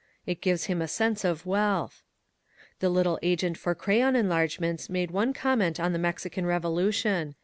It 0.25 0.41
gives 0.41 0.63
him 0.63 0.81
a 0.81 0.87
sense 0.87 1.23
of 1.23 1.45
wealth. 1.45 2.01
The 2.79 2.89
little 2.89 3.19
agent 3.21 3.55
for 3.59 3.75
crayon 3.75 4.15
enlargements 4.15 4.89
made 4.89 5.11
one 5.11 5.31
comment 5.31 5.79
on 5.79 5.93
the 5.93 5.99
Mexican 5.99 6.47
revolution. 6.47 7.35